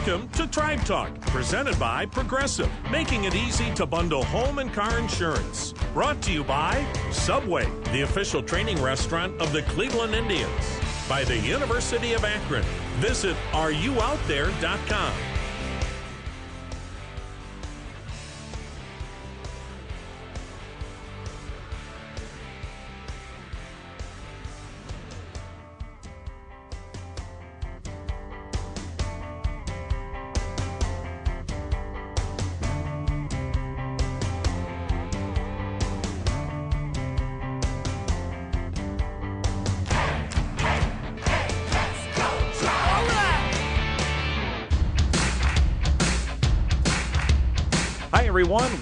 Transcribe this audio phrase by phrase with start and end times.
[0.00, 4.98] Welcome to Tribe Talk, presented by Progressive, making it easy to bundle home and car
[4.98, 5.74] insurance.
[5.92, 11.36] Brought to you by Subway, the official training restaurant of the Cleveland Indians, by the
[11.36, 12.64] University of Akron.
[13.00, 15.29] Visit areyououtthere.com.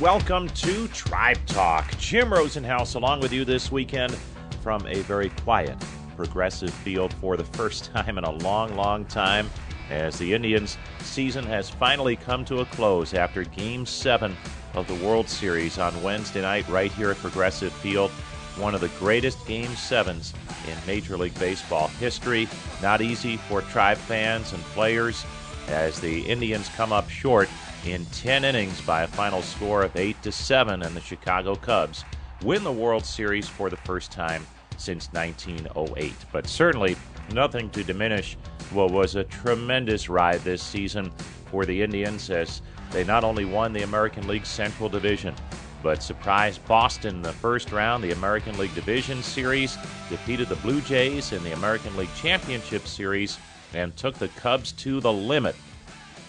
[0.00, 1.98] Welcome to Tribe Talk.
[1.98, 4.16] Jim Rosenhaus along with you this weekend
[4.62, 5.76] from a very quiet
[6.14, 9.50] progressive field for the first time in a long, long time
[9.90, 14.36] as the Indians' season has finally come to a close after Game 7
[14.74, 18.12] of the World Series on Wednesday night right here at Progressive Field.
[18.56, 20.32] One of the greatest Game 7s
[20.68, 22.46] in Major League Baseball history.
[22.80, 25.26] Not easy for Tribe fans and players
[25.66, 27.48] as the Indians come up short
[27.84, 32.04] in 10 innings by a final score of 8 to 7 and the Chicago Cubs
[32.42, 36.14] win the World Series for the first time since 1908.
[36.32, 36.96] But certainly
[37.32, 38.36] nothing to diminish
[38.70, 41.10] what was a tremendous ride this season
[41.50, 45.34] for the Indians as they not only won the American League Central Division
[45.82, 49.76] but surprised Boston in the first round, the American League Division Series,
[50.08, 53.38] defeated the Blue Jays in the American League Championship Series,
[53.74, 55.54] and took the Cubs to the limit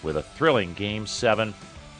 [0.02, 1.54] with a thrilling Game 7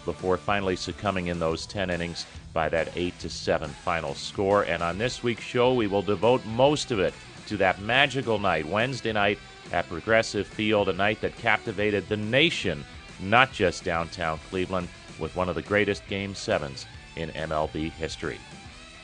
[0.05, 4.63] before finally succumbing in those 10 innings by that 8 to 7 final score.
[4.63, 7.15] And on this week's show, we will devote most of it
[7.47, 9.39] to that magical night, Wednesday night
[9.73, 12.85] at Progressive Field, a night that captivated the nation,
[13.21, 18.39] not just downtown Cleveland, with one of the greatest Game 7s in MLB history.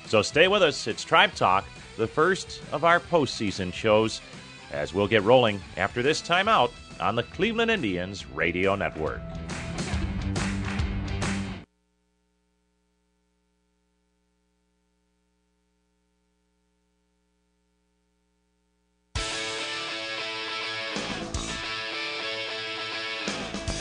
[0.06, 0.86] So stay with us.
[0.86, 4.20] It's Tribe Talk, the first of our postseason shows,
[4.72, 6.70] as we'll get rolling after this timeout
[7.00, 9.20] on the Cleveland Indians Radio Network.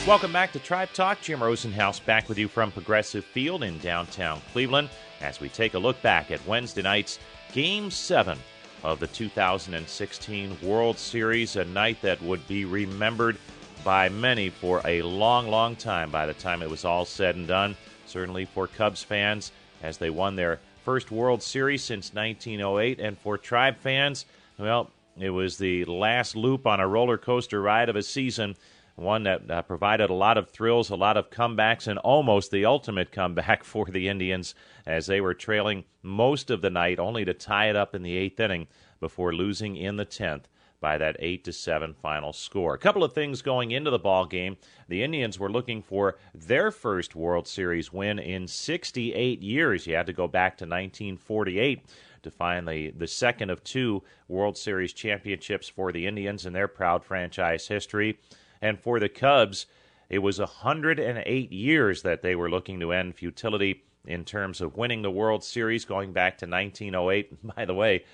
[0.08, 1.20] Welcome back to Tribe Talk.
[1.22, 4.90] Jim Rosenhaus back with you from Progressive Field in downtown Cleveland
[5.20, 7.18] as we take a look back at Wednesday night's
[7.54, 8.38] Game 7
[8.86, 13.38] of the 2016 World Series, a night that would be remembered
[13.84, 17.48] by many for a long, long time by the time it was all said and
[17.48, 17.76] done.
[18.06, 19.52] Certainly for Cubs fans
[19.82, 24.26] as they won their first World Series since 1908, and for Tribe fans,
[24.60, 28.56] well, it was the last loop on a roller coaster ride of a season
[28.96, 32.66] one that uh, provided a lot of thrills, a lot of comebacks, and almost the
[32.66, 37.34] ultimate comeback for the Indians as they were trailing most of the night, only to
[37.34, 38.68] tie it up in the eighth inning
[39.00, 40.48] before losing in the tenth
[40.80, 42.74] by that eight to seven final score.
[42.74, 44.56] A couple of things going into the ball game:
[44.88, 49.88] the Indians were looking for their first World Series win in 68 years.
[49.88, 51.86] You had to go back to 1948
[52.24, 56.68] to find the, the second of two World Series championships for the Indians in their
[56.68, 58.20] proud franchise history.
[58.62, 59.66] And for the Cubs,
[60.10, 65.02] it was 108 years that they were looking to end futility in terms of winning
[65.02, 67.56] the World Series going back to 1908.
[67.56, 68.06] By the way,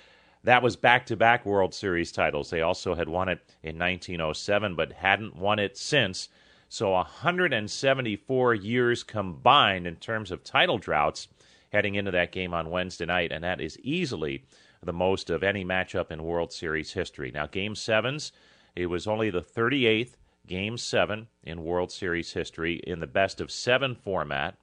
[0.44, 2.50] that was back to back World Series titles.
[2.50, 6.28] They also had won it in 1907, but hadn't won it since.
[6.68, 11.28] So 174 years combined in terms of title droughts
[11.70, 14.44] heading into that game on Wednesday night, and that is easily
[14.82, 17.30] the most of any matchup in World Series history.
[17.30, 18.32] Now, Game 7s,
[18.74, 20.16] it was only the 38th
[20.46, 24.56] Game 7 in World Series history in the best of seven format.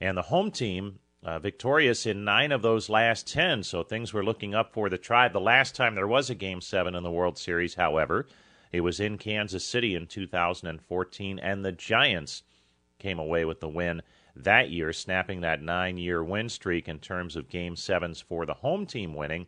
[0.00, 4.24] And the home team uh, victorious in nine of those last 10, so things were
[4.24, 5.32] looking up for the tribe.
[5.32, 8.28] The last time there was a Game 7 in the World Series, however,
[8.70, 12.44] it was in Kansas City in 2014, and the Giants
[12.98, 14.02] came away with the win
[14.36, 18.54] that year, snapping that nine year win streak in terms of Game 7s for the
[18.54, 19.46] home team winning.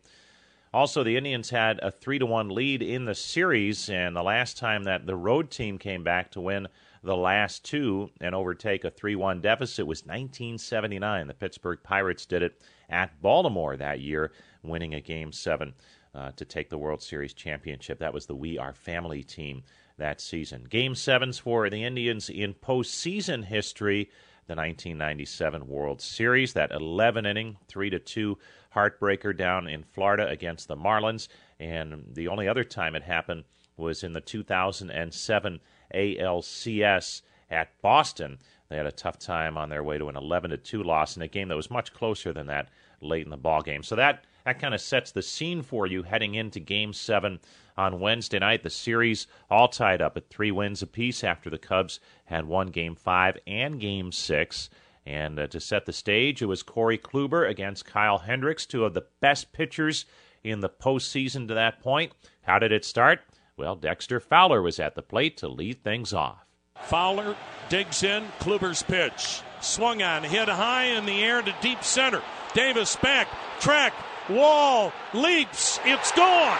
[0.71, 4.57] Also, the Indians had a 3 to 1 lead in the series, and the last
[4.57, 6.67] time that the road team came back to win
[7.03, 11.27] the last two and overtake a 3 1 deficit was 1979.
[11.27, 14.31] The Pittsburgh Pirates did it at Baltimore that year,
[14.61, 15.73] winning a Game 7
[16.13, 17.99] uh, to take the World Series championship.
[17.99, 19.63] That was the We Are Family team
[19.97, 20.65] that season.
[20.69, 24.09] Game 7s for the Indians in postseason history.
[24.49, 28.35] The 1997 World Series, that 11 inning, 3 to 2
[28.73, 31.27] heartbreaker down in Florida against the Marlins.
[31.59, 33.43] And the only other time it happened
[33.77, 35.59] was in the 2007
[35.93, 38.39] ALCS at Boston.
[38.69, 41.21] They had a tough time on their way to an 11 to 2 loss in
[41.21, 42.69] a game that was much closer than that
[43.01, 43.83] late in the ball game.
[43.83, 47.39] So that that kind of sets the scene for you heading into Game Seven
[47.79, 48.61] on Wednesday night.
[48.61, 52.95] The series all tied up at three wins apiece after the Cubs had won Game
[52.95, 54.69] Five and Game Six.
[55.05, 58.93] And uh, to set the stage, it was Corey Kluber against Kyle Hendricks, two of
[58.93, 60.05] the best pitchers
[60.43, 62.11] in the postseason to that point.
[62.41, 63.21] How did it start?
[63.57, 66.45] Well, Dexter Fowler was at the plate to lead things off.
[66.83, 67.35] Fowler
[67.69, 69.41] digs in, Kluber's pitch.
[69.61, 72.21] Swung on, hit high in the air to deep center.
[72.53, 73.27] Davis back,
[73.59, 73.93] track,
[74.29, 76.57] wall, leaps, it's gone.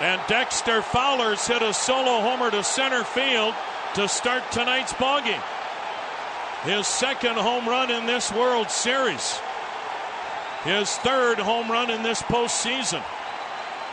[0.00, 3.54] And Dexter Fowler's hit a solo homer to center field
[3.94, 5.42] to start tonight's ballgame.
[6.64, 9.38] His second home run in this World Series.
[10.64, 13.02] His third home run in this postseason.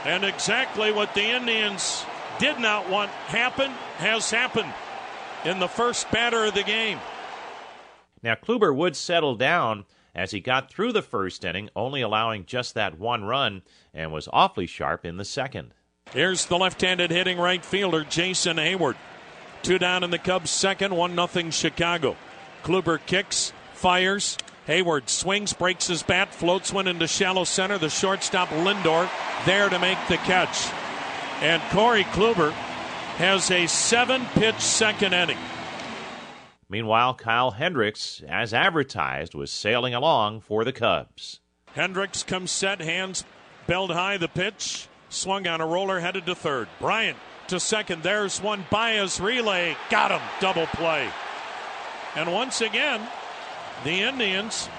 [0.06, 2.04] And exactly what the Indians
[2.40, 4.74] did not want happen has happened
[5.46, 7.00] in the first batter of the game.
[8.24, 12.74] Now, Kluber would settle down as he got through the first inning, only allowing just
[12.74, 13.62] that one run,
[13.94, 15.74] and was awfully sharp in the second.
[16.14, 18.96] Here's the left handed hitting right fielder, Jason Heyward.
[19.64, 22.18] Two down in the Cubs' second, 1 nothing Chicago.
[22.64, 24.38] Kluber kicks, fires.
[24.68, 27.78] Heyward swings, breaks his bat, floats one into shallow center.
[27.78, 29.10] The shortstop, Lindor,
[29.46, 30.70] there to make the catch.
[31.42, 32.52] And Corey Kluber
[33.18, 35.38] has a seven pitch second inning.
[36.70, 41.40] Meanwhile, Kyle Hendricks, as advertised, was sailing along for the Cubs.
[41.74, 43.24] Hendricks comes set, hands
[43.68, 46.68] belled high the pitch, swung on a roller, headed to third.
[46.80, 47.18] Bryant
[47.48, 48.02] to second.
[48.02, 49.76] There's one Baez relay.
[49.90, 50.22] Got him.
[50.40, 51.10] Double play.
[52.16, 53.02] And once again,
[53.84, 54.70] the Indians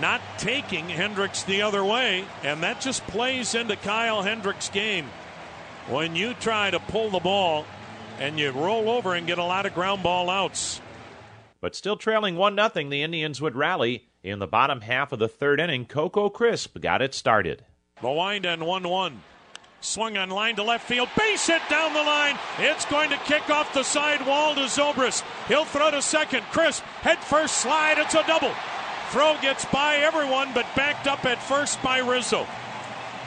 [0.00, 5.06] not taking Hendricks the other way, and that just plays into Kyle Hendricks' game.
[5.88, 7.66] When you try to pull the ball
[8.18, 10.80] and you roll over and get a lot of ground ball outs.
[11.60, 14.08] But still trailing 1 0, the Indians would rally.
[14.22, 17.64] In the bottom half of the third inning, Coco Crisp got it started.
[18.00, 19.22] The wind and 1 1.
[19.84, 21.10] Swung on line to left field.
[21.14, 22.38] Base hit down the line.
[22.58, 25.22] It's going to kick off the side wall to Zobrist.
[25.46, 26.42] He'll throw to second.
[26.44, 27.98] Crisp, head first slide.
[27.98, 28.54] It's a double.
[29.10, 32.46] Throw gets by everyone, but backed up at first by Rizzo.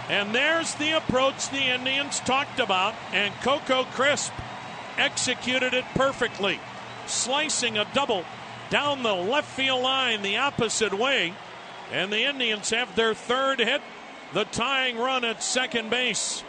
[0.10, 4.34] And there's the approach the Indians talked about, and Coco Crisp
[4.98, 6.60] executed it perfectly
[7.06, 8.26] slicing a double
[8.72, 11.36] down the left field line the opposite way.
[11.92, 13.82] And the Indians have their third hit,
[14.34, 16.44] the tying run at second base.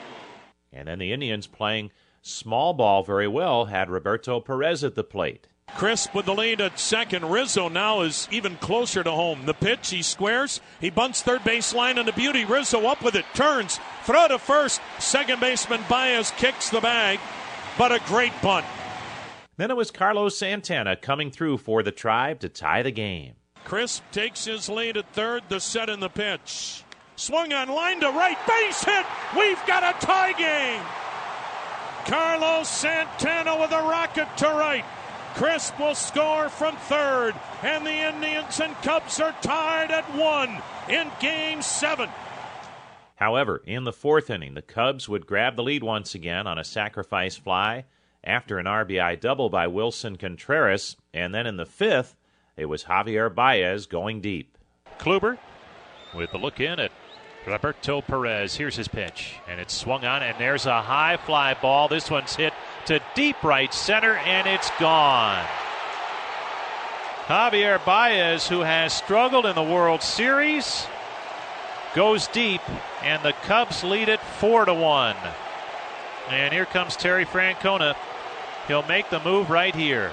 [0.73, 1.91] And then the Indians playing
[2.23, 5.49] small ball very well had Roberto Perez at the plate.
[5.77, 7.31] Crisp with the lead at second.
[7.31, 9.47] Rizzo now is even closer to home.
[9.47, 10.61] The pitch, he squares.
[10.81, 12.45] He bunts third base line and the beauty.
[12.45, 14.81] Rizzo up with it, turns, throw to first.
[14.99, 17.21] Second baseman Baez kicks the bag,
[17.77, 18.67] but a great bunt.
[19.57, 23.35] Then it was Carlos Santana coming through for the Tribe to tie the game.
[23.65, 26.83] Crisp takes his lead at third, the set in the pitch.
[27.19, 29.05] Swung on line to right, base hit.
[29.37, 30.81] We've got a tie game.
[32.07, 34.85] Carlos Santana with a rocket to right.
[35.35, 37.35] Crisp will score from third,
[37.65, 42.09] and the Indians and Cubs are tied at one in game seven.
[43.17, 46.63] However, in the fourth inning, the Cubs would grab the lead once again on a
[46.63, 47.85] sacrifice fly
[48.23, 50.97] after an RBI double by Willson Contreras.
[51.13, 52.15] And then in the fifth,
[52.57, 54.57] it was Javier Baez going deep.
[55.01, 55.37] Kluber
[56.15, 56.93] with the look in at
[57.49, 58.55] Roberto Perez.
[58.55, 61.89] Here's his pitch, and it's swung on, and there's a high fly ball.
[61.89, 62.53] This one's hit
[62.87, 65.45] to deep right center, and it's gone.
[67.27, 70.87] Javier Baez, who has struggled in the World Series,
[71.95, 72.63] goes deep,
[73.03, 75.17] and the Cubs lead it four to one.
[76.31, 77.97] And here comes Terry Francona
[78.69, 80.13] He'll make the move right here.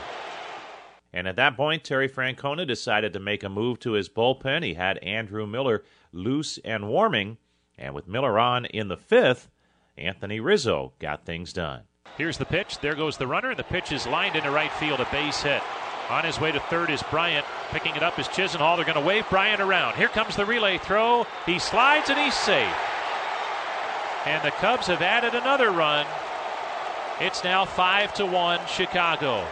[1.15, 4.65] And at that point, Terry Francona decided to make a move to his bullpen.
[4.65, 7.37] He had Andrew Miller loose and warming.
[7.77, 9.49] And with Miller on in the fifth,
[9.97, 11.83] Anthony Rizzo got things done.
[12.17, 12.79] Here's the pitch.
[12.79, 13.55] There goes the runner.
[13.55, 15.61] The pitch is lined into right field, a base hit.
[16.09, 17.45] On his way to third is Bryant.
[17.71, 18.75] Picking it up is Chisenhall.
[18.75, 19.95] They're going to wave Bryant around.
[19.95, 21.25] Here comes the relay throw.
[21.45, 22.75] He slides and he's safe.
[24.25, 26.05] And the Cubs have added another run
[27.21, 29.47] it's now 5 to 1 Chicago.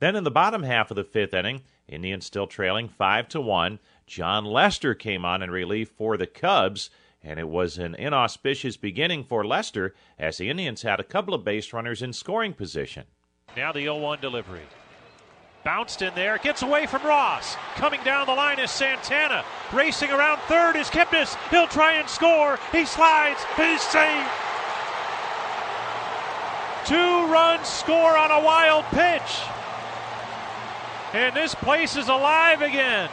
[0.00, 3.78] Then in the bottom half of the fifth inning, Indians still trailing 5 to 1.
[4.06, 6.88] Jon Lester came on in relief for the Cubs,
[7.22, 11.44] and it was an inauspicious beginning for Lester as the Indians had a couple of
[11.44, 13.04] base runners in scoring position.
[13.56, 14.62] Now the 0 1 delivery.
[15.64, 17.56] Bounced in there, gets away from Ross.
[17.74, 19.44] Coming down the line is Santana.
[19.74, 21.36] Racing around third is Kipnis.
[21.50, 22.58] He'll try and score.
[22.72, 23.40] He slides.
[23.56, 24.26] He's safe.
[26.86, 29.42] Two runs score on a wild pitch.
[31.12, 33.10] And this place is alive again.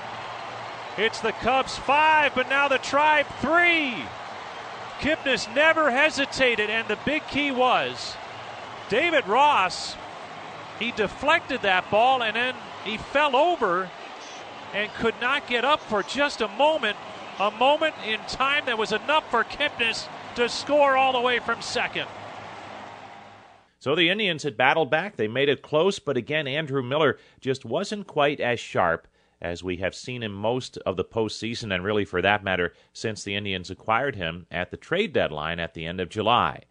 [0.98, 3.96] It's the Cubs five, but now the Tribe three.
[5.00, 8.16] Kipnis never hesitated, and the big key was
[8.90, 9.96] David Ross.
[10.80, 13.90] He deflected that ball and then he fell over
[14.74, 16.98] and could not get up for just a moment.
[17.40, 21.62] A moment in time that was enough for Kipnis to score all the way from
[21.62, 22.08] second.
[23.88, 25.16] So the Indians had battled back.
[25.16, 29.08] They made it close, but again, Andrew Miller just wasn't quite as sharp
[29.40, 33.24] as we have seen him most of the postseason, and really for that matter, since
[33.24, 36.64] the Indians acquired him at the trade deadline at the end of July.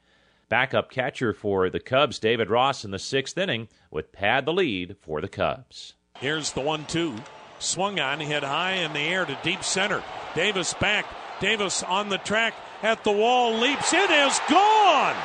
[0.51, 4.97] Backup catcher for the Cubs, David Ross, in the sixth inning would pad the lead
[5.01, 5.95] for the Cubs.
[6.19, 7.15] Here's the one two.
[7.59, 10.03] Swung on, hit high in the air to deep center.
[10.35, 11.07] Davis back.
[11.41, 13.95] Davis on the track at the wall, leaps.
[13.95, 15.17] It is gone!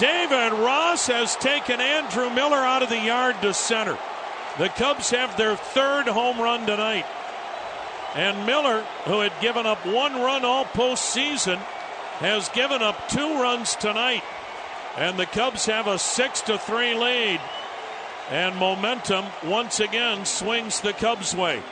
[0.00, 3.98] David Ross has taken Andrew Miller out of the yard to center.
[4.56, 7.04] The Cubs have their third home run tonight.
[8.14, 11.58] And Miller, who had given up one run all postseason,
[12.18, 14.22] has given up two runs tonight.
[14.96, 17.40] And the Cubs have a 6 to 3 lead.
[18.30, 21.62] And momentum once again swings the Cubs' way.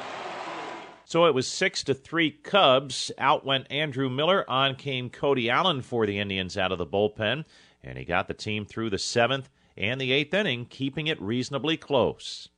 [1.09, 3.11] So it was six to three Cubs.
[3.17, 4.45] Out went Andrew Miller.
[4.47, 7.47] On came Cody Allen for the Indians out of the bullpen,
[7.83, 11.77] and he got the team through the seventh and the eighth inning, keeping it reasonably
[11.77, 12.49] close.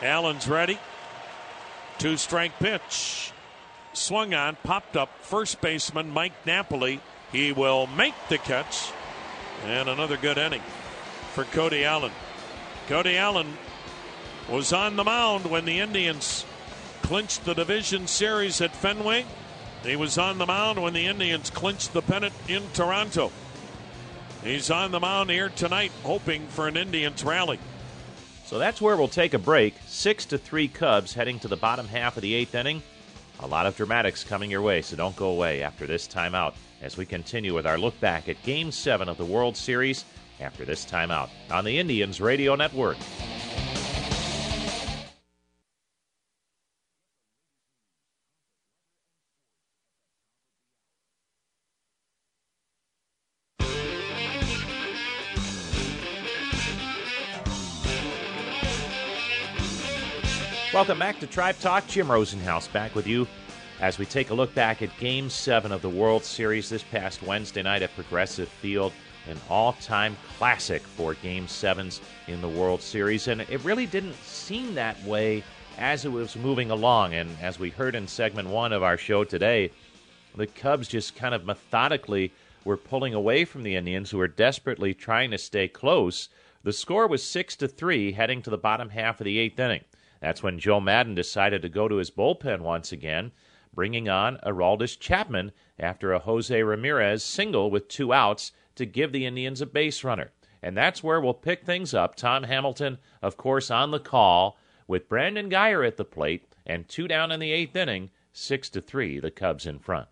[0.00, 0.78] Allen's ready.
[1.98, 3.32] Two strike pitch.
[3.92, 5.10] Swung on, popped up.
[5.20, 7.00] First baseman Mike Napoli.
[7.30, 8.90] He will make the catch.
[9.64, 10.62] And another good inning
[11.32, 12.12] for Cody Allen.
[12.88, 13.56] Cody Allen
[14.50, 16.44] was on the mound when the Indians
[17.02, 19.24] clinched the division series at Fenway.
[19.84, 23.30] He was on the mound when the Indians clinched the pennant in Toronto.
[24.42, 27.60] He's on the mound here tonight, hoping for an Indians rally.
[28.44, 29.74] So that's where we'll take a break.
[29.86, 32.82] Six to three Cubs heading to the bottom half of the eighth inning.
[33.40, 36.96] A lot of dramatics coming your way, so don't go away after this timeout as
[36.96, 40.04] we continue with our look back at Game 7 of the World Series
[40.40, 42.96] after this timeout on the Indians Radio Network.
[60.82, 61.86] Welcome back to Tribe Talk.
[61.86, 63.28] Jim Rosenhaus back with you
[63.80, 67.22] as we take a look back at Game 7 of the World Series this past
[67.22, 68.92] Wednesday night at Progressive Field.
[69.28, 73.28] An all time classic for Game 7s in the World Series.
[73.28, 75.44] And it really didn't seem that way
[75.78, 77.14] as it was moving along.
[77.14, 79.70] And as we heard in segment one of our show today,
[80.34, 82.32] the Cubs just kind of methodically
[82.64, 86.28] were pulling away from the Indians, who were desperately trying to stay close.
[86.64, 89.84] The score was 6 to 3 heading to the bottom half of the eighth inning.
[90.22, 93.32] That's when Joe Maddon decided to go to his bullpen once again,
[93.74, 95.50] bringing on Aroldis Chapman
[95.80, 100.30] after a Jose Ramirez single with two outs to give the Indians a base runner.
[100.62, 102.14] And that's where we'll pick things up.
[102.14, 107.08] Tom Hamilton, of course, on the call with Brandon Guyer at the plate and two
[107.08, 110.06] down in the eighth inning, six to three, the Cubs in front.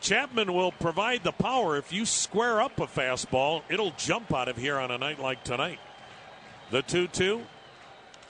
[0.00, 1.76] Chapman will provide the power.
[1.76, 5.44] If you square up a fastball, it'll jump out of here on a night like
[5.44, 5.80] tonight.
[6.70, 7.42] The 2 2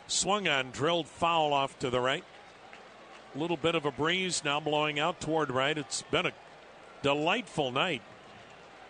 [0.06, 2.24] Swung on, drilled foul off to the right.
[3.34, 5.76] A little bit of a breeze now blowing out toward right.
[5.76, 6.32] It's been a
[7.02, 8.02] delightful night.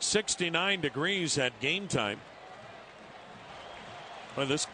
[0.01, 2.21] 69 degrees at game time.
[4.37, 4.67] Well, this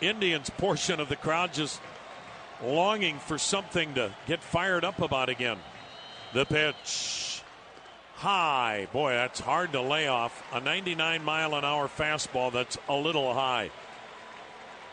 [0.00, 1.80] Indians portion of the crowd just
[2.62, 5.58] longing for something to get fired up about again.
[6.34, 7.42] The pitch.
[8.16, 8.88] High.
[8.92, 10.42] Boy, that's hard to lay off.
[10.52, 13.70] A 99 mile an hour fastball that's a little high.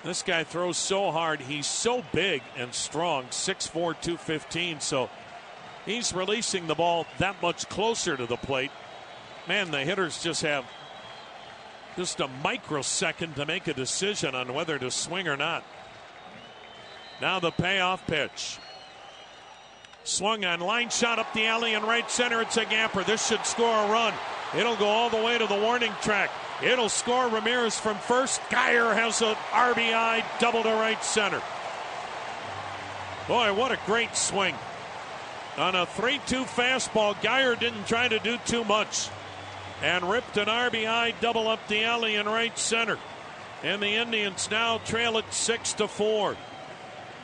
[0.04, 1.40] This guy throws so hard.
[1.40, 4.82] He's so big and strong, 6'4, 215.
[4.82, 5.10] So
[5.86, 8.72] he's releasing the ball that much closer to the plate.
[9.48, 10.66] Man, the hitters just have
[11.96, 15.64] just a microsecond to make a decision on whether to swing or not.
[17.22, 18.58] Now the payoff pitch.
[20.04, 22.42] Swung on, line shot up the alley in right center.
[22.42, 23.04] It's a gapper.
[23.04, 24.14] This should score a run.
[24.58, 26.30] It'll go all the way to the warning track.
[26.63, 28.39] It'll score Ramirez from first.
[28.43, 31.41] Guyer has an RBI double to right center.
[33.27, 34.55] Boy, what a great swing.
[35.58, 39.10] On a 3 2 fastball, Guyer didn't try to do too much
[39.82, 42.98] and ripped an RBI double up the alley in right center.
[43.62, 46.38] And the Indians now trail it 6 to 4.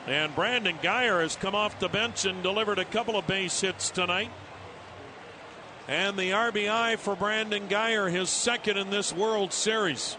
[0.08, 3.90] And Brandon Guyer has come off the bench and delivered a couple of base hits
[3.90, 4.32] tonight.
[5.90, 10.18] And the RBI for Brandon Guyer, his second in this World Series.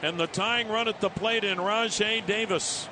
[0.00, 2.88] And the tying run at the plate in Rajai Davis.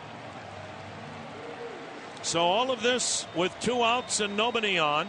[2.20, 5.08] So all of this with two outs and nobody on.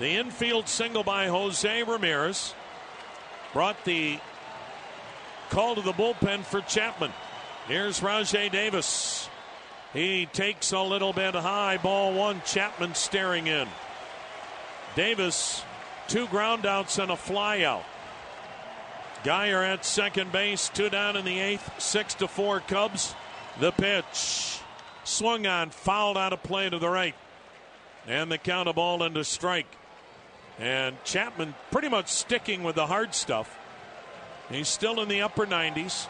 [0.00, 2.54] The infield single by Jose Ramirez
[3.54, 4.18] brought the
[5.48, 7.12] call to the bullpen for Chapman.
[7.68, 9.30] Here's Rajai Davis.
[9.94, 11.78] He takes a little bit high.
[11.78, 12.42] Ball one.
[12.44, 13.66] Chapman staring in.
[14.94, 15.64] Davis,
[16.08, 17.82] two groundouts and a flyout.
[19.24, 23.14] Guyer at second base, two down in the eighth, six to four Cubs.
[23.58, 24.60] The pitch.
[25.04, 27.14] Swung on, fouled out of play to the right.
[28.06, 29.66] And the count of ball into strike.
[30.58, 33.58] And Chapman pretty much sticking with the hard stuff.
[34.50, 36.06] He's still in the upper 90s.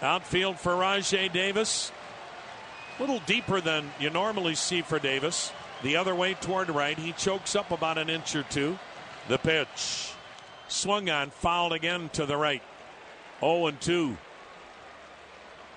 [0.00, 1.92] Outfield for Rajai Davis.
[2.98, 5.52] A little deeper than you normally see for Davis.
[5.82, 6.98] The other way toward right.
[6.98, 8.78] He chokes up about an inch or two.
[9.28, 10.12] The pitch.
[10.68, 12.62] Swung on, fouled again to the right.
[13.40, 14.16] 0 and 2.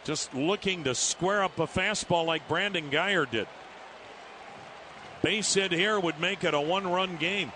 [0.04, 3.48] Just looking to square up a fastball like Brandon Guyer did.
[5.24, 7.52] Base hit here would make it a one run game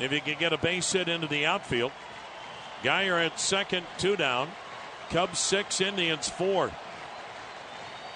[0.00, 1.92] if he could get a base hit into the outfield.
[2.82, 4.48] Guyer at second, two down.
[5.10, 6.70] Cubs six, Indians four.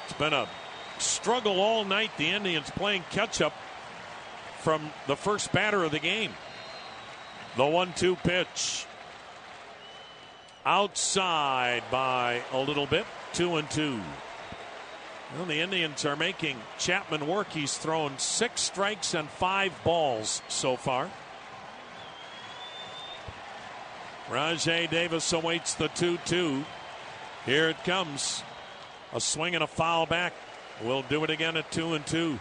[0.05, 0.49] It's been a
[1.00, 2.11] struggle all night.
[2.16, 3.52] The Indians playing catch up
[4.61, 6.33] from the first batter of the game.
[7.57, 8.87] The one two pitch.
[10.64, 13.07] Outside by a little bit.
[13.33, 14.00] Two and two.
[15.37, 17.50] Well, the Indians are making Chapman work.
[17.52, 21.09] He's thrown six strikes and five balls so far.
[24.28, 26.64] Rajai Davis awaits the 2 2.
[27.47, 28.45] Here it comes.
[29.12, 30.33] A swing and a foul back.
[30.83, 32.39] We'll do it again at 2 and 2.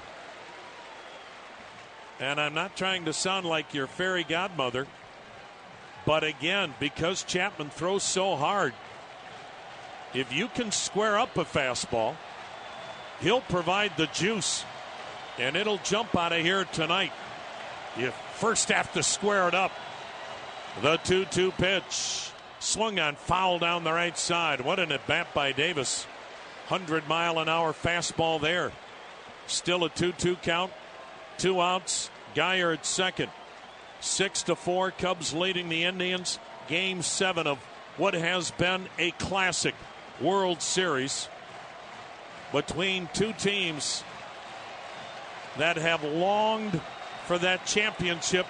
[2.20, 4.88] And I'm not trying to sound like your fairy godmother,
[6.06, 8.74] but again, because Chapman throws so hard,
[10.14, 12.16] if you can square up a fastball,
[13.22, 14.66] he'll provide the juice,
[15.38, 17.12] and it'll jump out of here tonight.
[17.98, 19.72] You first have to square it up.
[20.82, 22.32] The 2 2 pitch.
[22.60, 24.62] Swung on, foul down the right side.
[24.62, 26.06] What an at bat by Davis.
[26.70, 28.72] 100 mile an hour fastball there.
[29.48, 30.72] Still a 2 2 count.
[31.40, 32.12] Two outs.
[32.36, 33.32] Guyer at second.
[34.02, 34.92] Six to four.
[34.92, 36.38] Cubs leading the Indians.
[36.68, 37.58] Game seven of
[37.98, 39.74] what has been a classic
[40.22, 41.28] World Series
[42.52, 44.04] between two teams
[45.58, 46.80] that have longed
[47.26, 48.46] for that championship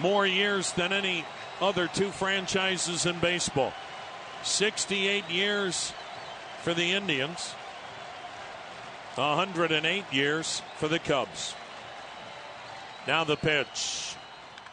[0.00, 1.24] more years than any
[1.62, 3.72] other two franchises in baseball.
[4.42, 5.92] 68 years
[6.62, 7.54] for the Indians,
[9.16, 11.54] 108 years for the Cubs.
[13.06, 14.14] Now the pitch.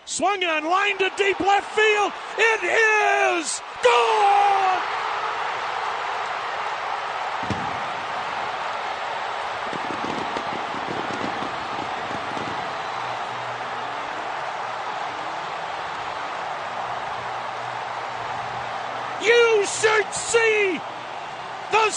[0.06, 2.12] Swung on, line to deep left field.
[2.38, 4.82] It is gone!
[19.22, 20.80] You should see
[21.72, 21.92] the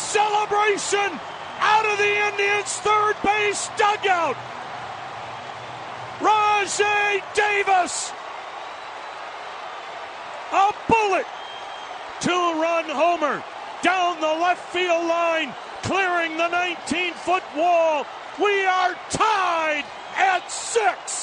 [0.63, 1.21] celebration
[1.61, 4.37] out of the Indians' third base dugout.
[6.19, 8.13] Rajai Davis.
[10.53, 11.27] A bullet.
[12.21, 13.43] Two run homer
[13.83, 18.07] down the left field line, clearing the 19 foot wall.
[18.41, 19.85] We are tied
[20.17, 21.22] at six.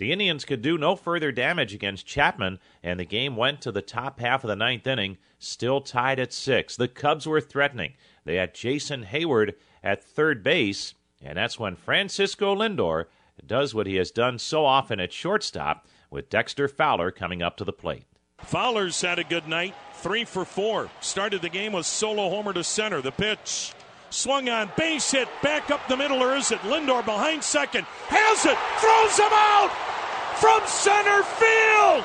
[0.00, 3.82] The Indians could do no further damage against Chapman, and the game went to the
[3.82, 6.74] top half of the ninth inning, still tied at six.
[6.74, 7.92] The Cubs were threatening.
[8.24, 13.08] They had Jason Heyward at third base, and that's when Francisco Lindor
[13.46, 17.64] does what he has done so often at shortstop, with Dexter Fowler coming up to
[17.64, 18.06] the plate.
[18.38, 20.88] Fowler's had a good night, three for four.
[21.02, 23.02] Started the game with solo homer to center.
[23.02, 23.74] The pitch.
[24.08, 27.84] Swung on, base hit, back up the middle, or is it Lindor behind second?
[28.08, 29.89] Has it, throws him out
[30.36, 32.04] from center field.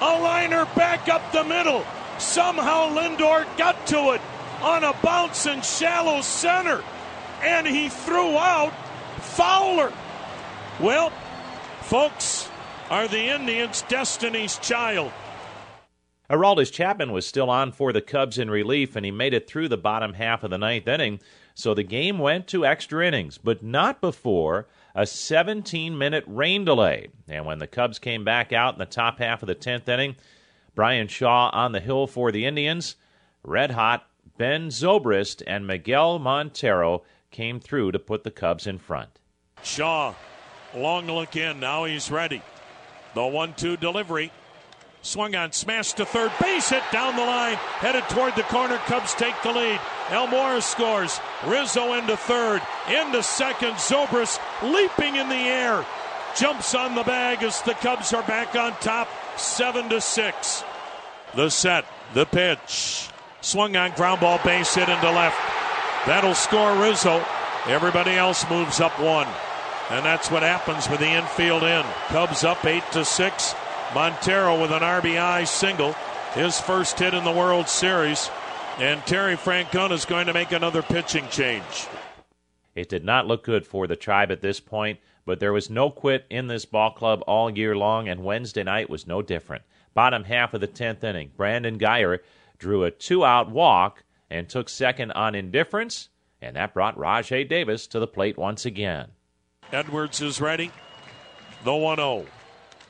[0.00, 1.84] A liner back up the middle.
[2.18, 4.20] Somehow Lindor got to it
[4.62, 6.82] on a bounce in shallow center,
[7.42, 8.72] and he threw out
[9.20, 9.92] Fowler.
[10.80, 11.10] Well,
[11.80, 12.48] folks,
[12.90, 15.12] are the Indians Destiny's child?
[16.28, 19.68] Aroldis Chapman was still on for the Cubs in relief, and he made it through
[19.68, 21.20] the bottom half of the ninth inning.
[21.54, 27.08] So the game went to extra innings, but not before a 17 minute rain delay.
[27.28, 30.16] And when the Cubs came back out in the top half of the 10th inning,
[30.74, 32.96] Bryan Shaw on the hill for the Indians,
[33.44, 39.10] red hot Ben Zobrist and Miguel Montero came through to put the Cubs in front.
[39.62, 40.14] Shaw,
[40.74, 41.60] long look in.
[41.60, 42.42] Now he's ready.
[43.14, 44.32] The one-two delivery.
[45.02, 48.76] Swung on, smashed to third base, hit down the line, headed toward the corner.
[48.78, 49.80] Cubs take the lead.
[50.08, 51.20] Almora scores.
[51.46, 53.72] Rizzo into third, into second.
[53.72, 55.84] Zobrist leaping in the air,
[56.36, 60.62] jumps on the bag as the Cubs are back on top, seven to six.
[61.34, 63.08] The set, the pitch,
[63.40, 65.38] swung on ground ball, base hit into left.
[66.06, 67.24] That'll score Rizzo.
[67.66, 69.26] Everybody else moves up one,
[69.90, 71.84] and that's what happens with the infield in.
[72.08, 73.54] Cubs up eight to six.
[73.94, 75.92] Montero with an RBI single,
[76.34, 78.30] his first hit in the World Series.
[78.78, 81.86] And Terry Francona is going to make another pitching change.
[82.74, 85.88] It did not look good for the tribe at this point, but there was no
[85.88, 89.62] quit in this ball club all year long, and Wednesday night was no different.
[89.94, 92.18] Bottom half of the 10th inning, Brandon Guyer
[92.58, 96.10] drew a two out walk and took second on indifference,
[96.42, 99.08] and that brought Rajai Davis to the plate once again.
[99.72, 100.70] Edwards is ready.
[101.64, 102.26] The 1 0.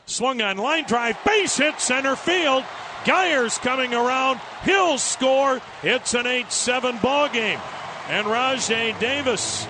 [0.07, 2.65] Swung on line drive, base hit center field.
[3.05, 4.41] Guyer's coming around.
[4.65, 5.61] He'll score.
[5.83, 7.61] It's an 8 7 ball game.
[8.09, 9.65] And Rajai Davis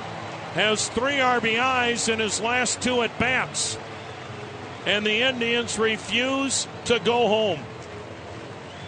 [0.55, 3.79] has three RBIs in his last two at bats.
[4.87, 7.61] And the Indians refuse to go home.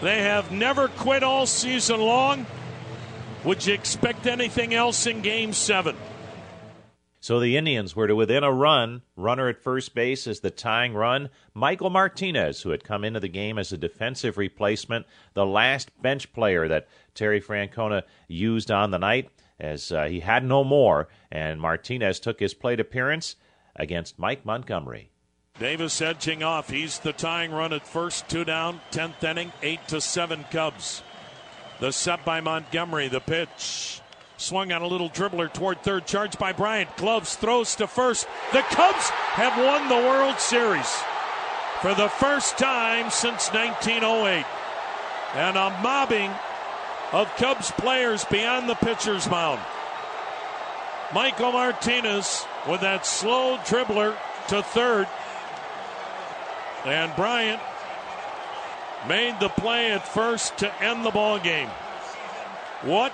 [0.00, 2.46] They have never quit all season long.
[3.44, 5.96] Would you expect anything else in game seven?
[7.28, 10.94] So the Indians were to within a run, runner at first base is the tying
[10.94, 11.28] run.
[11.52, 16.32] Michael Martinez, who had come into the game as a defensive replacement, the last bench
[16.32, 19.28] player that Terry Francona used on the night,
[19.60, 23.36] as uh, he had no more, and Martinez took his plate appearance
[23.76, 25.10] against Mike Montgomery.
[25.58, 26.70] Davis edging off.
[26.70, 31.02] He's the tying run at first, two down, tenth inning, eight to seven Cubs.
[31.78, 34.00] The set by Montgomery, the pitch.
[34.38, 36.96] Swung on a little dribbler toward third, charged by Bryant.
[36.96, 38.28] Gloves throws to first.
[38.52, 40.88] The Cubs have won the World Series
[41.82, 44.46] for the first time since 1908.
[45.34, 46.30] And a mobbing
[47.10, 49.60] of Cubs players beyond the pitcher's mound.
[51.12, 54.16] Michael Martinez with that slow dribbler
[54.48, 55.08] to third.
[56.84, 57.60] And Bryant
[59.08, 61.68] made the play at first to end the ball game.
[62.82, 63.12] What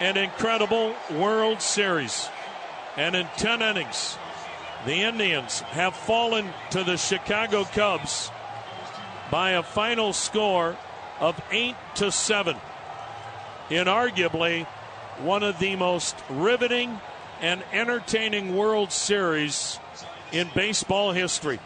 [0.00, 2.28] an incredible World Series.
[2.96, 4.16] And in 10 innings,
[4.86, 8.30] the Indians have fallen to the Chicago Cubs
[9.30, 10.76] by a final score
[11.20, 12.56] of 8 to 7
[13.70, 14.66] in arguably
[15.18, 17.00] one of the most riveting
[17.40, 19.78] and entertaining World Series
[20.32, 21.58] in baseball history.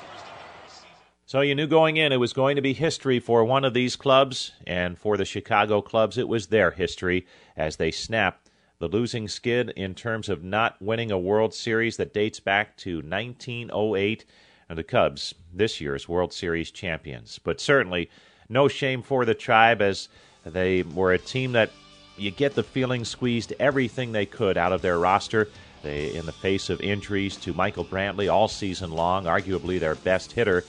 [1.28, 3.96] So you knew going in it was going to be history for one of these
[3.96, 9.28] clubs, and for the Chicago clubs, it was their history as they snapped the losing
[9.28, 14.24] skid in terms of not winning a World Series that dates back to 1908.
[14.70, 17.38] And the Cubs, this year's World Series champions.
[17.38, 18.08] But certainly
[18.48, 20.08] no shame for the tribe as
[20.46, 21.72] they were a team that
[22.16, 25.50] you get the feeling squeezed everything they could out of their roster.
[25.82, 30.32] They, in the face of injuries to Michael Brantley all season long, arguably their best
[30.32, 30.64] hitter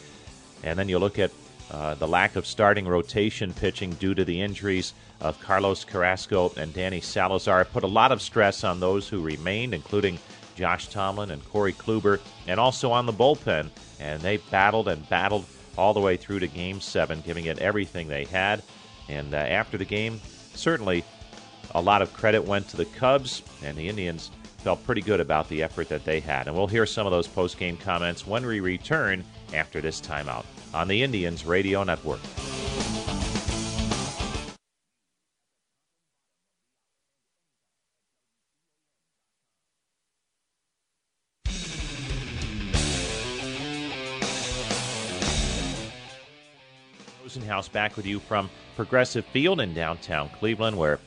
[0.64, 1.32] and then you look at
[1.72, 6.74] uh, the lack of starting rotation pitching due to the injuries of Carlos Carrasco and
[6.74, 10.18] Danny Salazar put a lot of stress on those who remained, including
[10.56, 13.70] Josh Tomlin and Corey Kluber, and also on the bullpen.
[14.00, 15.46] And they battled and battled
[15.78, 18.64] all the way through to Game 7, giving it everything they had.
[19.08, 20.20] And uh, after the game,
[20.56, 21.04] certainly
[21.76, 25.48] a lot of credit went to the Cubs, and the Indians felt pretty good about
[25.50, 26.48] the effort that they had.
[26.48, 30.46] And we'll hear some of those post game comments when we return after this timeout
[30.74, 32.20] on the Indians Radio Network.
[47.30, 51.00] Rosenhaus back with you from Progressive Field in downtown Cleveland, where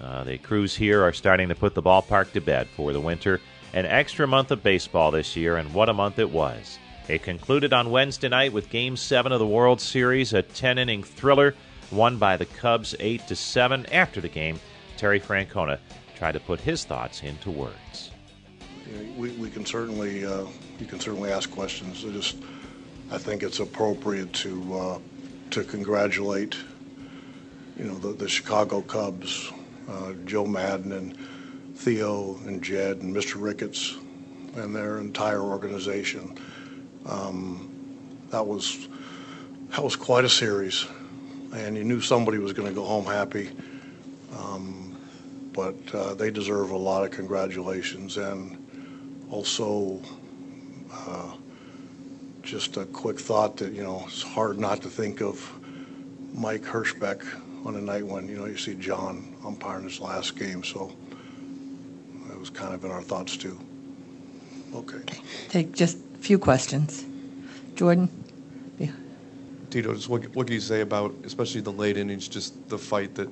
[0.00, 3.40] uh, the crews here are starting to put the ballpark to bed for the winter.
[3.72, 6.78] An extra month of baseball this year, and what a month it was.
[7.06, 11.02] It concluded on Wednesday night with Game 7 of the World Series, a 10 inning
[11.02, 11.54] thriller
[11.92, 13.84] won by the Cubs 8 to 7.
[13.92, 14.58] After the game,
[14.96, 15.78] Terry Francona
[16.16, 18.10] tried to put his thoughts into words.
[19.18, 20.46] we, we can certainly uh,
[20.78, 22.06] you can certainly ask questions.
[22.06, 22.36] I just
[23.10, 24.98] I think it's appropriate to uh,
[25.50, 26.56] to congratulate
[27.76, 29.52] you know the, the Chicago Cubs,
[29.90, 31.18] uh, Joe Maddon and
[31.76, 33.34] Theo and Jed and Mr.
[33.38, 33.98] Ricketts
[34.56, 36.38] and their entire organization.
[37.08, 37.70] Um,
[38.30, 38.88] that was
[39.70, 40.86] that was quite a series,
[41.52, 43.50] and you knew somebody was going to go home happy.
[44.38, 44.96] Um,
[45.52, 48.56] but uh, they deserve a lot of congratulations, and
[49.30, 50.00] also
[50.94, 51.34] Uh,
[52.42, 55.36] just a quick thought that, you know, it's hard not to think of
[56.32, 57.20] Mike Hirschbeck
[57.66, 60.62] on a night when, you know, you see John umpiring his last game.
[60.62, 60.92] So
[62.28, 63.58] that was kind of in our thoughts too.
[64.72, 65.02] Okay.
[65.48, 67.04] Take just few questions.
[67.74, 68.08] Jordan?
[68.78, 68.92] Yeah.
[69.68, 73.14] Tito, just what, what can you say about, especially the late innings, just the fight
[73.16, 73.28] that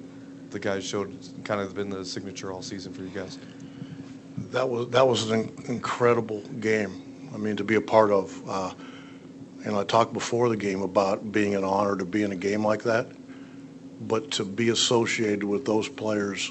[0.50, 3.38] the guys showed, kind of been the signature all season for you guys?
[4.50, 7.30] That was that was an incredible game.
[7.34, 8.48] I mean, to be a part of.
[8.48, 8.74] Uh,
[9.64, 12.66] and I talked before the game about being an honor to be in a game
[12.66, 13.06] like that,
[14.00, 16.50] but to be associated with those players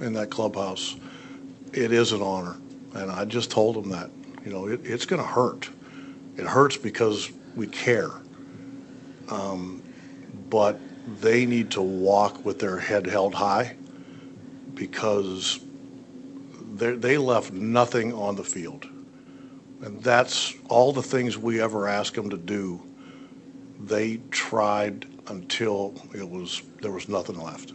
[0.00, 0.96] in that clubhouse,
[1.74, 2.56] it is an honor.
[2.94, 4.10] And I just told them that,
[4.44, 5.70] you know, it, it's going to hurt.
[6.36, 8.10] It hurts because we care.
[9.30, 9.82] Um,
[10.50, 10.78] but
[11.20, 13.76] they need to walk with their head held high
[14.74, 15.60] because
[16.74, 18.86] they left nothing on the field.
[19.82, 22.82] And that's all the things we ever asked them to do.
[23.80, 27.72] They tried until it was there was nothing left.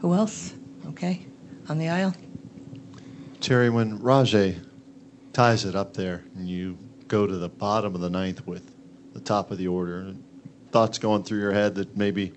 [0.00, 0.54] Who else?
[0.88, 1.26] Okay,
[1.68, 2.14] on the aisle.
[3.40, 4.58] Terry, when Rajai
[5.32, 6.76] ties it up there, and you
[7.08, 8.70] go to the bottom of the ninth with
[9.12, 10.14] the top of the order,
[10.70, 12.32] thoughts going through your head that maybe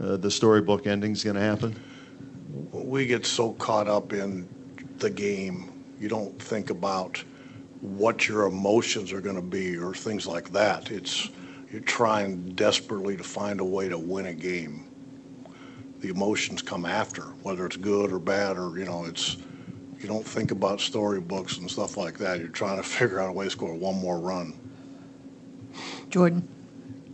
[0.00, 1.78] uh, the storybook ending is going to happen?
[2.72, 4.48] We get so caught up in
[4.98, 7.22] the game, you don't think about
[7.80, 10.90] what your emotions are going to be or things like that.
[10.90, 11.30] It's
[11.70, 14.86] you're trying desperately to find a way to win a game.
[16.00, 19.36] The emotions come after, whether it's good or bad, or you know, it's
[20.00, 22.38] you don't think about storybooks and stuff like that.
[22.38, 24.58] You're trying to figure out a way to score one more run.
[26.08, 26.48] Jordan.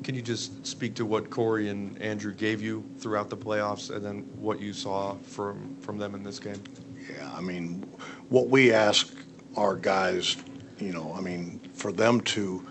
[0.05, 4.05] Can you just speak to what Corey and Andrew gave you throughout the playoffs, and
[4.05, 6.63] then what you saw from from them in this game?
[7.11, 7.83] Yeah, I mean,
[8.29, 9.13] what we ask
[9.57, 10.37] our guys
[10.79, 12.67] you know, I mean, for them to,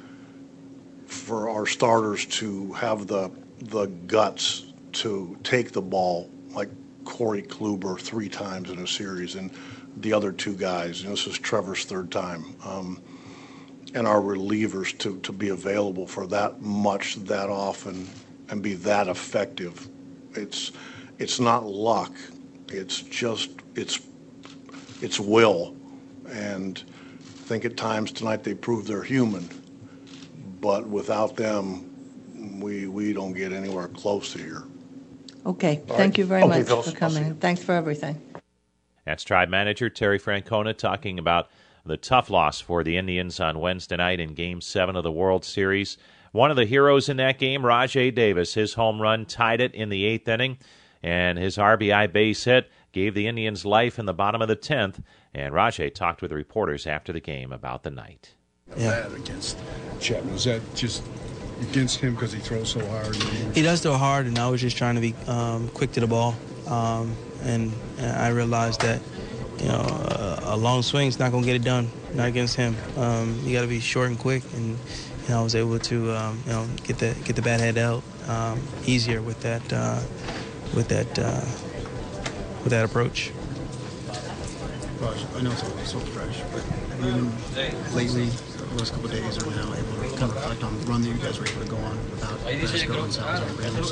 [1.08, 6.70] for our starters to have the the guts to take the ball like
[7.06, 9.52] Corey Kluber three times in a series, and
[9.98, 11.02] the other two guys.
[11.04, 12.56] And this is Trevor's third time.
[12.64, 13.02] Um,
[13.94, 18.08] and our relievers to, to be available for that much, that often,
[18.50, 19.88] and be that effective.
[20.34, 20.72] It's
[21.18, 22.12] it's not luck.
[22.68, 24.02] It's just it's
[25.02, 25.76] it's will,
[26.30, 26.84] and
[27.20, 29.48] I think at times tonight they prove they're human,
[30.60, 34.64] but without them, we, we don't get anywhere close to here.
[35.46, 36.18] Okay, All thank right.
[36.18, 37.36] you very okay, much Phyllis, for coming.
[37.36, 38.20] Thanks for everything.
[39.06, 41.50] That's Tribe Manager Terry Francona talking about
[41.86, 45.46] the tough loss for the Indians on Wednesday night in Game 7 of the World
[45.46, 45.98] Series.
[46.32, 49.90] One of the heroes in that game, Rajai Davis, his home run tied it in
[49.90, 50.58] the eighth inning,
[51.04, 55.02] and his RBI base hit gave the Indians life in the bottom of the 10th
[55.36, 58.34] and Rajai talked with reporters after the game about the night.
[58.78, 59.06] Yeah.
[59.14, 59.60] against
[60.00, 60.34] Chapman.
[60.34, 61.04] Is that just
[61.62, 63.16] against him because he throws so hard?
[63.54, 66.08] He does throw hard, and I was just trying to be um, quick to the
[66.08, 66.36] ball.
[66.68, 67.16] Um,
[67.46, 69.02] and, and, I realized that,
[69.60, 72.76] you know, a, a long swing's not going to get it done, not against him.
[72.98, 74.78] Um, you got to be short and quick, and
[75.24, 77.78] you know, I was able to, um, you know, get the get the bat head
[77.78, 80.02] out um, easier with that uh,
[80.76, 81.42] with that uh,
[82.64, 83.32] with that approach.
[85.00, 88.30] Raj, I know it's all so fresh, but have lately,
[88.76, 91.10] the last couple days, or now able to kind of reflect on the run that
[91.10, 92.40] you guys were able to go on without
[93.12, 93.40] Salazar?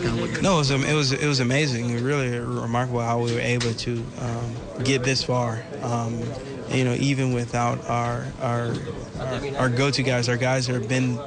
[0.02, 2.04] Kind of no, it was, it was it was amazing.
[2.04, 5.64] Really remarkable how we were able to um, get this far.
[5.82, 6.22] Um,
[6.70, 8.74] you know, even without our our
[9.20, 11.20] our, our go-to guys, our guys that have been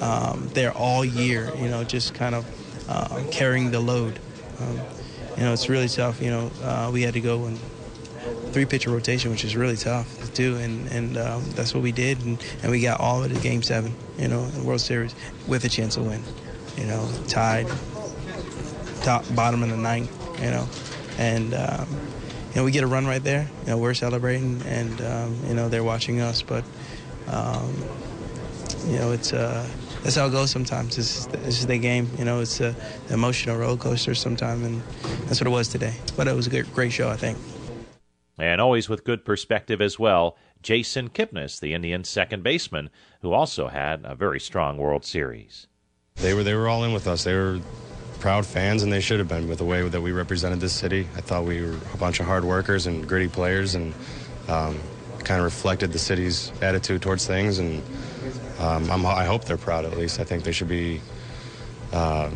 [0.00, 1.52] um, there all year.
[1.56, 2.44] You know, just kind of
[2.88, 4.18] uh, carrying the load.
[4.60, 4.80] Um,
[5.36, 6.20] you know, it's really tough.
[6.20, 7.58] You know, uh, we had to go and
[8.54, 11.90] three pitcher rotation, which is really tough to do, and and um, that's what we
[11.90, 14.80] did, and, and we got all of it Game Seven, you know, in the World
[14.80, 15.12] Series
[15.48, 16.22] with a chance to win,
[16.78, 17.66] you know, tied,
[19.02, 20.08] top bottom of the ninth,
[20.40, 20.68] you know,
[21.18, 21.88] and um,
[22.50, 25.54] you know we get a run right there, you know, we're celebrating, and um, you
[25.54, 26.62] know they're watching us, but
[27.26, 27.74] um,
[28.86, 29.32] you know it's.
[29.32, 29.68] Uh,
[30.04, 30.96] that's how it goes sometimes.
[30.96, 32.10] This is, the game.
[32.18, 32.76] You know, it's a
[33.08, 34.82] emotional roller coaster sometimes, and
[35.24, 35.94] that's what it was today.
[36.14, 37.38] But it was a great show, I think.
[38.38, 43.68] And always with good perspective as well, Jason Kipnis, the Indians' second baseman, who also
[43.68, 45.66] had a very strong World Series.
[46.16, 47.24] They were they were all in with us.
[47.24, 47.60] They were
[48.20, 51.06] proud fans, and they should have been with the way that we represented this city.
[51.16, 53.92] I thought we were a bunch of hard workers and gritty players, and
[54.48, 54.80] um,
[55.18, 57.58] kind of reflected the city's attitude towards things.
[57.58, 57.82] And
[58.58, 60.20] um, i hope they're proud at least.
[60.20, 61.00] I think they should be
[61.92, 62.30] uh,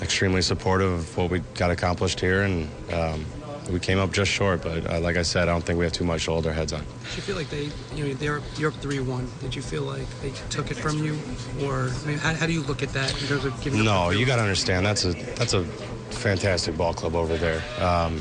[0.00, 3.24] extremely supportive of what we got accomplished here, and um,
[3.70, 5.92] we came up just short, but uh, like I said, I don't think we have
[5.92, 6.80] too much to hold our heads on.
[6.80, 9.28] Did you feel like they, you know, they're you're up three one?
[9.40, 11.18] Did you feel like they took it from you,
[11.62, 13.84] or I mean, how, how do you look at that in terms of giving?
[13.84, 15.64] No, you got to understand that's a that's a
[16.10, 18.20] fantastic ball club over there, um,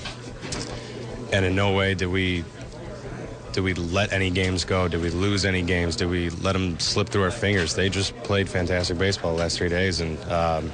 [1.31, 2.43] and in no way did we
[3.53, 4.87] did we let any games go?
[4.87, 5.95] Did we lose any games?
[5.95, 7.75] Did we let them slip through our fingers?
[7.75, 10.71] They just played fantastic baseball the last three days, and um,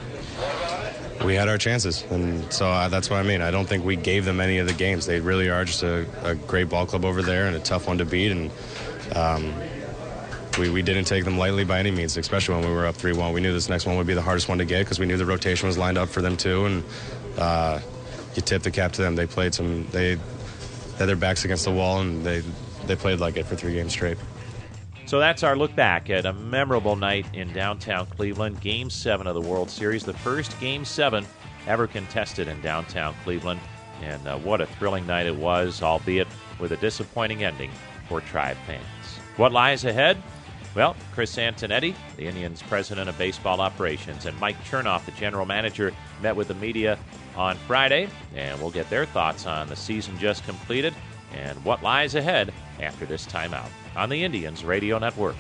[1.26, 2.04] we had our chances.
[2.10, 3.42] And so uh, that's what I mean.
[3.42, 5.06] I don't think we gave them any of the games.
[5.06, 7.98] They really are just a, a great ball club over there and a tough one
[7.98, 8.32] to beat.
[8.32, 8.52] And
[9.16, 9.54] um,
[10.58, 13.14] we, we didn't take them lightly by any means, especially when we were up 3
[13.14, 13.34] 1.
[13.34, 15.18] We knew this next one would be the hardest one to get because we knew
[15.18, 16.66] the rotation was lined up for them too.
[16.66, 16.84] And
[17.38, 17.80] uh,
[18.36, 19.16] you tip the cap to them.
[19.16, 20.18] They played some, they
[20.98, 22.44] had their backs against the wall and they
[22.86, 24.18] they played like it for three games straight.
[25.10, 29.34] So that's our look back at a memorable night in downtown Cleveland, Game 7 of
[29.34, 31.26] the World Series, the first Game 7
[31.66, 33.60] ever contested in downtown Cleveland.
[34.04, 36.28] And uh, what a thrilling night it was, albeit
[36.60, 37.72] with a disappointing ending
[38.08, 38.86] for Tribe fans.
[39.36, 40.22] What lies ahead?
[40.76, 45.92] Well, Chris Antonetti, the Indians' president of baseball operations, and Mike Chernoff, the general manager,
[46.22, 47.00] met with the media
[47.36, 50.94] on Friday, and we'll get their thoughts on the season just completed
[51.36, 55.36] and what lies ahead after this timeout on the Indians Radio Network.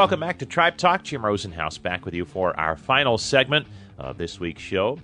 [0.00, 1.02] Welcome back to Tribe Talk.
[1.02, 3.66] Jim Rosenhaus back with you for our final segment
[3.98, 4.98] of this week's show.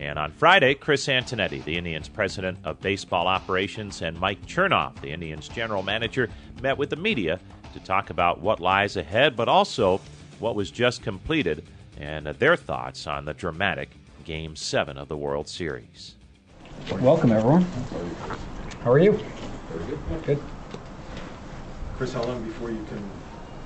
[0.00, 5.10] And on Friday, Chris Antonetti, the Indians president of baseball operations, and Mike Chernoff, the
[5.10, 6.30] Indians general manager,
[6.62, 7.38] met with the media
[7.74, 10.00] to talk about what lies ahead, but also
[10.38, 11.66] what was just completed
[11.98, 13.90] and their thoughts on the dramatic
[14.24, 16.14] Game 7 of the World Series.
[16.92, 17.66] Welcome, everyone.
[18.82, 19.12] How are you?
[19.68, 20.24] Very good.
[20.24, 20.42] Good.
[21.98, 23.10] Chris, how long before you can,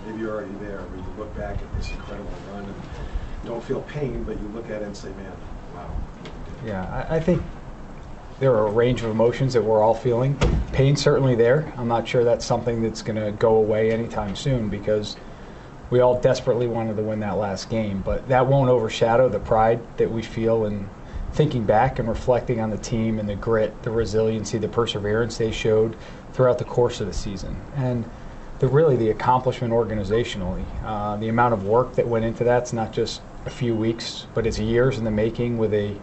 [0.04, 2.74] maybe you're already there, where you look back at this incredible run and
[3.44, 5.32] don't feel pain, but you look at it and say, man,
[5.76, 5.94] wow,
[6.64, 7.42] yeah, I, I think
[8.40, 10.36] there are a range of emotions that we're all feeling.
[10.72, 11.72] Pain certainly there.
[11.76, 15.16] I'm not sure that's something that's going to go away anytime soon because
[15.90, 18.02] we all desperately wanted to win that last game.
[18.02, 20.88] But that won't overshadow the pride that we feel in
[21.32, 25.50] thinking back and reflecting on the team and the grit, the resiliency, the perseverance they
[25.50, 25.96] showed
[26.32, 27.60] throughout the course of the season.
[27.76, 28.04] And
[28.60, 32.92] the really the accomplishment organizationally, uh, the amount of work that went into that's not
[32.92, 35.96] just a few weeks, but it's years in the making with a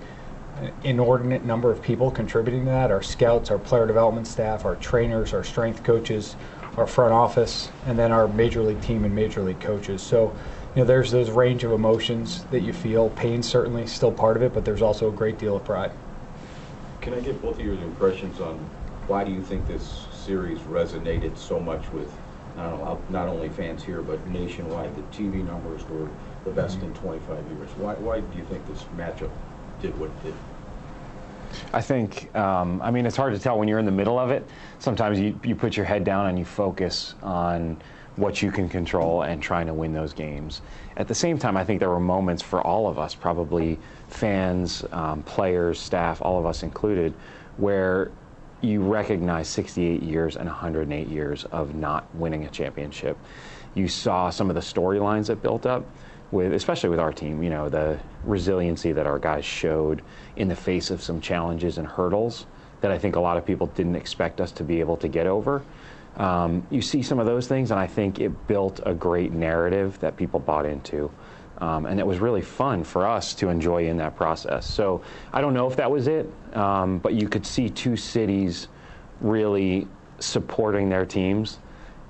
[0.84, 5.34] inordinate number of people contributing to that our scouts, our player development staff, our trainers,
[5.34, 6.36] our strength coaches,
[6.78, 10.02] our front office, and then our major league team and major league coaches.
[10.02, 10.36] So,
[10.76, 13.10] you know, there's those range of emotions that you feel.
[13.12, 15.92] Pain certainly still part of it, but there's also a great deal of pride.
[17.02, 18.58] Can I get both of your impressions on
[19.08, 22.12] why do you think this series resonated so much with
[22.56, 24.96] not, not only fans here but nationwide?
[24.96, 26.08] The TV numbers were
[26.46, 26.88] the best mm-hmm.
[26.88, 27.70] in 25 years.
[27.78, 29.32] Why, why do you think this matchup
[29.82, 30.34] did what it did?
[31.74, 34.32] I think, um, I mean, it's hard to tell when you're in the middle of
[34.32, 34.48] it.
[34.80, 37.82] Sometimes you, you put your head down and you focus on
[38.16, 40.62] what you can control and trying to win those games.
[40.98, 44.84] At the same time, I think there were moments for all of us, probably fans,
[44.92, 47.14] um, players, staff, all of us included,
[47.58, 48.12] where
[48.62, 53.18] you recognize 68 years and 108 years of not winning a championship.
[53.74, 55.86] You saw some of the storylines that built up
[56.32, 60.02] with especially with our team, you know, the resiliency that our guys showed
[60.36, 62.46] in the face of some challenges and hurdles
[62.82, 65.28] that I think a lot of people didn't expect us to be able to get
[65.28, 65.64] over.
[66.18, 70.00] Um, you see some of those things, and I think it built a great narrative
[70.00, 71.12] that people bought into.
[71.60, 74.66] Um, and it was really fun for us to enjoy in that process.
[74.66, 78.68] So I don't know if that was it, um, but you could see two cities
[79.22, 79.88] really
[80.20, 81.60] supporting their teams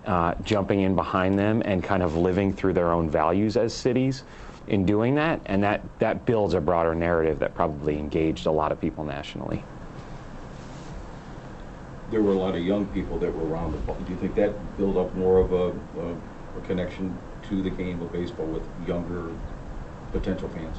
[0.05, 4.23] uh, jumping in behind them and kind of living through their own values as cities
[4.67, 8.71] in doing that, and that, that builds a broader narrative that probably engaged a lot
[8.71, 9.63] of people nationally.
[12.09, 13.97] There were a lot of young people that were around the ball.
[14.05, 17.17] Do you think that built up more of a, a, a connection
[17.49, 19.29] to the game of baseball with younger
[20.11, 20.77] potential fans?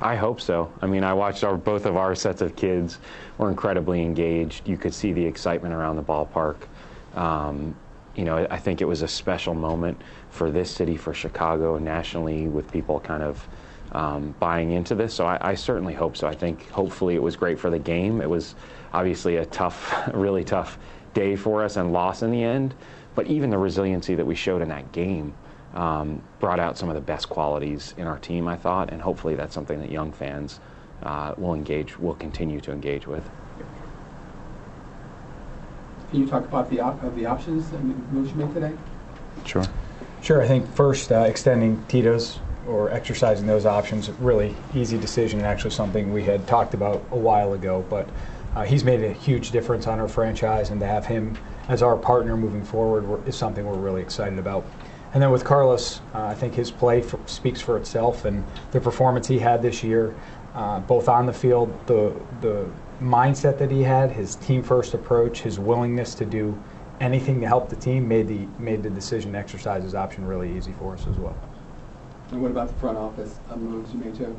[0.00, 0.72] I hope so.
[0.82, 2.98] I mean, I watched our, both of our sets of kids
[3.38, 4.68] were incredibly engaged.
[4.68, 6.56] You could see the excitement around the ballpark.
[7.14, 7.76] Um,
[8.16, 10.00] you know, I think it was a special moment
[10.30, 13.48] for this city, for Chicago, nationally, with people kind of
[13.92, 15.14] um, buying into this.
[15.14, 16.26] So I, I, certainly hope so.
[16.26, 18.22] I think hopefully it was great for the game.
[18.22, 18.54] It was
[18.92, 20.78] obviously a tough, really tough
[21.12, 22.74] day for us and loss in the end.
[23.14, 25.34] But even the resiliency that we showed in that game
[25.74, 28.90] um, brought out some of the best qualities in our team, I thought.
[28.90, 30.60] And hopefully that's something that young fans
[31.02, 33.28] uh, we'll engage, we'll continue to engage with.
[36.12, 38.76] Can you talk about the op- of the options that moves you made today?
[39.46, 39.64] Sure.
[40.20, 40.42] Sure.
[40.42, 42.38] I think first uh, extending Tito's
[42.68, 47.16] or exercising those options really easy decision and actually something we had talked about a
[47.16, 47.82] while ago.
[47.88, 48.10] But
[48.54, 51.38] uh, he's made a huge difference on our franchise, and to have him
[51.68, 54.66] as our partner moving forward is something we're really excited about.
[55.14, 58.82] And then with Carlos, uh, I think his play for, speaks for itself, and the
[58.82, 60.14] performance he had this year,
[60.54, 62.68] uh, both on the field, the the
[63.02, 66.60] mindset that he had, his team first approach, his willingness to do
[67.00, 70.56] anything to help the team, made the made the decision to exercise his option really
[70.56, 71.36] easy for us as well.
[72.30, 74.34] And what about the front office uh, moves you made too?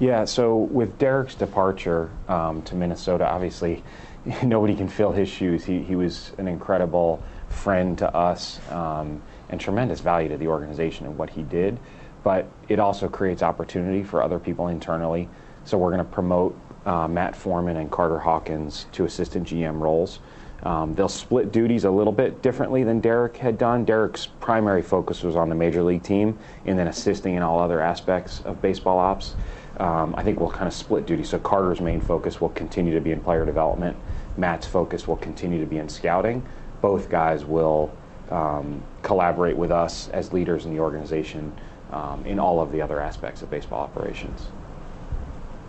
[0.00, 3.84] Yeah, so with Derek's departure um, to Minnesota, obviously
[4.42, 5.64] nobody can fill his shoes.
[5.64, 11.06] He, he was an incredible friend to us um, and tremendous value to the organization
[11.06, 11.78] and what he did.
[12.24, 15.28] But it also creates opportunity for other people internally.
[15.64, 20.20] So we're going to promote uh, Matt Forman and Carter Hawkins to assistant GM roles.
[20.62, 23.84] Um, they'll split duties a little bit differently than Derek had done.
[23.84, 27.80] Derek's primary focus was on the major league team and then assisting in all other
[27.80, 29.36] aspects of baseball ops.
[29.78, 31.30] Um, I think we'll kind of split duties.
[31.30, 33.96] So Carter's main focus will continue to be in player development.
[34.36, 36.46] Matt's focus will continue to be in scouting.
[36.82, 37.90] Both guys will
[38.30, 41.52] um, collaborate with us as leaders in the organization
[41.92, 44.48] um, in all of the other aspects of baseball operations.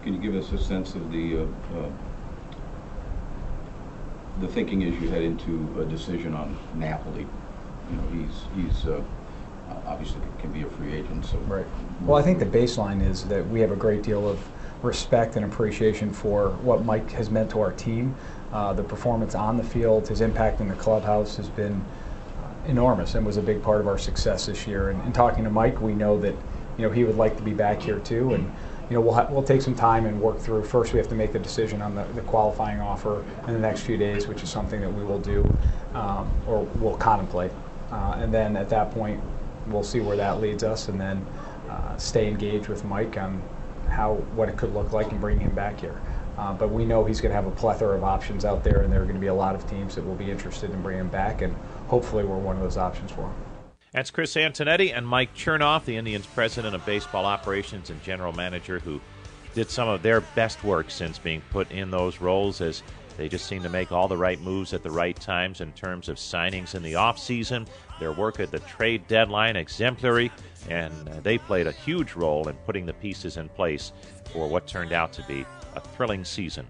[0.04, 1.42] Can you give us a sense of the uh,
[1.78, 1.90] uh,
[4.40, 7.28] the thinking as you head into a decision on Napoli?
[7.92, 9.02] You know, he's he's uh,
[9.86, 11.26] obviously can be a free agent.
[11.26, 11.66] So right.
[12.02, 14.40] Well, I think the baseline is that we have a great deal of
[14.82, 18.16] respect and appreciation for what Mike has meant to our team.
[18.52, 23.14] Uh, the performance on the field, his impact in the clubhouse has been uh, enormous
[23.14, 24.90] and was a big part of our success this year.
[24.90, 26.34] And in talking to Mike, we know that
[26.78, 28.34] you know he would like to be back here too.
[28.34, 28.52] And
[28.92, 30.66] you know, we'll, ha- we'll take some time and work through.
[30.66, 33.84] First, we have to make the decision on the, the qualifying offer in the next
[33.84, 35.50] few days, which is something that we will do
[35.94, 37.52] um, or we'll contemplate.
[37.90, 39.22] Uh, and then at that point,
[39.68, 41.26] we'll see where that leads us, and then
[41.70, 43.42] uh, stay engaged with Mike on
[43.88, 46.02] how what it could look like and bringing him back here.
[46.38, 48.92] Uh, but we know he's going to have a plethora of options out there, and
[48.92, 51.02] there are going to be a lot of teams that will be interested in bringing
[51.02, 51.56] him back, and
[51.88, 53.51] hopefully, we're one of those options for him.
[53.92, 58.80] That's Chris Antonetti and Mike Chernoff, the Indians president of baseball operations and general manager,
[58.80, 59.02] who
[59.54, 62.84] did some of their best work since being put in those roles as
[63.18, 66.08] they just seem to make all the right moves at the right times in terms
[66.08, 67.68] of signings in the offseason.
[68.00, 70.32] Their work at the trade deadline exemplary,
[70.70, 73.92] and uh, they played a huge role in putting the pieces in place
[74.32, 76.66] for what turned out to be a thrilling season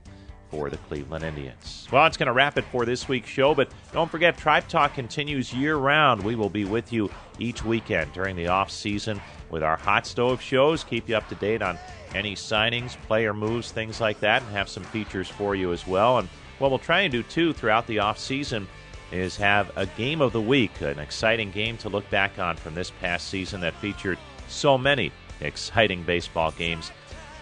[0.51, 1.87] for the Cleveland Indians.
[1.91, 4.93] Well, it's going to wrap it for this week's show, but don't forget, Tribe Talk
[4.93, 6.21] continues year round.
[6.21, 10.41] We will be with you each weekend during the off season with our hot stove
[10.41, 11.79] shows, keep you up to date on
[12.13, 16.19] any signings, player moves, things like that, and have some features for you as well.
[16.19, 16.27] And
[16.59, 18.67] what we'll try and do too throughout the off season
[19.11, 22.75] is have a game of the week, an exciting game to look back on from
[22.75, 26.91] this past season that featured so many exciting baseball games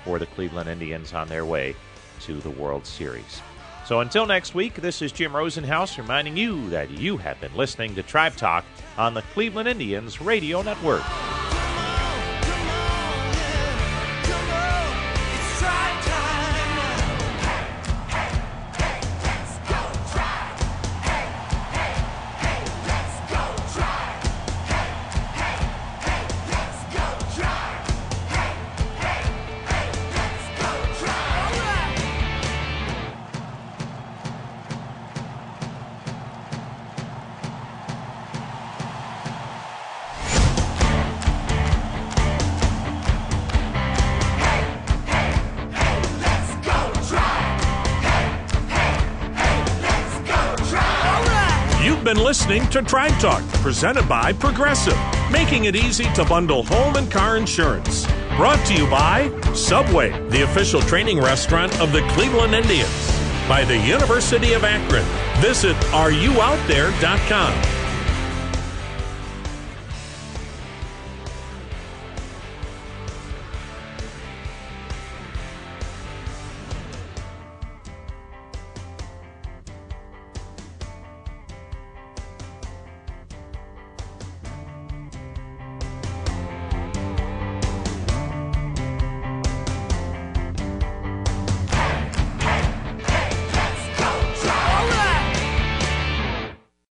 [0.04, 1.76] for the Cleveland Indians on their way
[2.22, 3.42] to the World Series.
[3.86, 7.96] So until next week, this is Jim Rosenhaus reminding you that you have been listening
[7.96, 8.64] to Tribe Talk
[8.98, 11.04] on the Cleveland Indians Radio Network.
[52.30, 54.96] Listening to Tribe Talk, presented by Progressive,
[55.32, 58.06] making it easy to bundle home and car insurance.
[58.38, 63.12] Brought to you by Subway, the official training restaurant of the Cleveland Indians.
[63.48, 65.06] By the University of Akron.
[65.42, 67.69] Visit areyououtthere.com